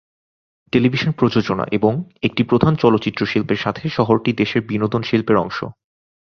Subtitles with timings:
[0.73, 1.93] Television প্রযোজনা এবং
[2.21, 5.59] একটি প্রধান চলচ্চিত্র শিল্পের সাথে শহরটি দেশের বিনোদন শিল্পের অংশ।